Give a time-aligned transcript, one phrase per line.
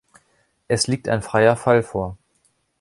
[0.67, 2.17] Es liegt ein freier Fall vor.